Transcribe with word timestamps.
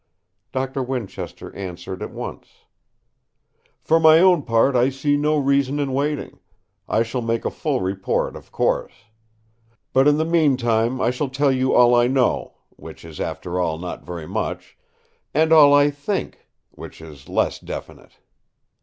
Doctor 0.51 0.81
Winchester 0.81 1.55
answered 1.55 2.01
at 2.01 2.09
once: 2.09 2.65
"For 3.79 3.99
my 3.99 4.17
own 4.17 4.41
part 4.41 4.75
I 4.75 4.89
see 4.89 5.15
no 5.15 5.37
reason 5.37 5.79
in 5.79 5.93
waiting. 5.93 6.39
I 6.89 7.03
shall 7.03 7.21
make 7.21 7.45
a 7.45 7.51
full 7.51 7.81
report 7.81 8.35
of 8.35 8.51
course. 8.51 8.93
But 9.93 10.07
in 10.07 10.17
the 10.17 10.25
meantime 10.25 10.99
I 10.99 11.11
shall 11.11 11.29
tell 11.29 11.51
you 11.51 11.75
all 11.75 11.93
I 11.93 12.07
know—which 12.07 13.05
is 13.05 13.19
after 13.19 13.59
all 13.59 13.77
not 13.77 14.03
very 14.03 14.25
much, 14.27 14.75
and 15.35 15.53
all 15.53 15.71
I 15.71 15.91
think—which 15.91 16.99
is 16.99 17.29
less 17.29 17.59
definite. 17.59 18.13